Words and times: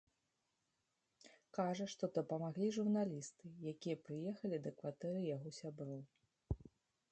Кажа, 1.57 1.85
што 1.95 2.09
дапамаглі 2.15 2.67
журналісты, 2.79 3.45
якія 3.75 4.01
прыехалі 4.09 4.57
да 4.67 4.71
кватэры 4.83 5.19
яго 5.35 5.49
сяброў. 5.63 6.01